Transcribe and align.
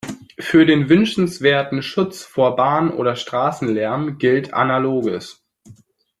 Für 0.39 0.65
den 0.65 0.89
wünschenswerten 0.89 1.83
Schutz 1.83 2.23
vor 2.23 2.55
Bahn- 2.55 2.89
oder 2.89 3.15
Straßenlärm 3.15 4.17
gilt 4.17 4.51
analoges. 4.51 5.45